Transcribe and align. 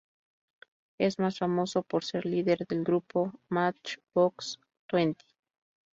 Es 0.99 1.19
más 1.19 1.37
famoso 1.37 1.83
por 1.83 2.03
ser 2.03 2.25
líder 2.25 2.65
del 2.65 2.83
grupo 2.83 3.33
Matchbox 3.49 4.57
Twenty. 4.87 5.27